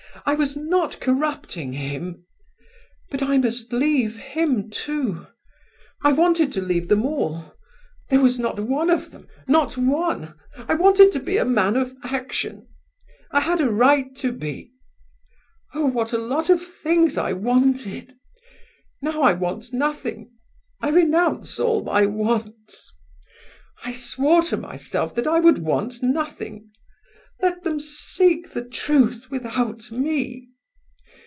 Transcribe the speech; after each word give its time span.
I 0.23 0.35
was 0.35 0.55
not 0.55 0.99
corrupting 0.99 1.71
him! 1.73 2.25
But 3.09 3.23
I 3.23 3.37
must 3.39 3.73
leave 3.73 4.17
him, 4.17 4.69
too—I 4.69 6.11
wanted 6.13 6.51
to 6.51 6.61
leave 6.61 6.89
them 6.89 7.03
all—there 7.05 8.19
was 8.19 8.37
not 8.37 8.59
one 8.59 8.89
of 8.91 9.09
them—not 9.09 9.77
one! 9.77 10.35
I 10.57 10.75
wanted 10.75 11.11
to 11.13 11.19
be 11.21 11.37
a 11.37 11.45
man 11.45 11.75
of 11.75 11.95
action—I 12.03 13.39
had 13.39 13.61
a 13.61 13.71
right 13.71 14.15
to 14.17 14.31
be. 14.31 14.71
Oh! 15.73 15.87
what 15.87 16.13
a 16.13 16.17
lot 16.19 16.49
of 16.51 16.61
things 16.63 17.17
I 17.17 17.33
wanted! 17.33 18.13
Now 19.01 19.23
I 19.23 19.33
want 19.33 19.73
nothing; 19.73 20.29
I 20.81 20.89
renounce 20.89 21.59
all 21.59 21.83
my 21.83 22.05
wants; 22.05 22.93
I 23.83 23.93
swore 23.93 24.43
to 24.43 24.57
myself 24.57 25.15
that 25.15 25.25
I 25.25 25.39
would 25.39 25.59
want 25.59 26.03
nothing; 26.03 26.67
let 27.43 27.63
them 27.63 27.79
seek 27.79 28.51
the 28.51 28.63
truth 28.63 29.31
without 29.31 29.91
me! 29.91 30.47